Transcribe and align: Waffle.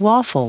Waffle. 0.00 0.48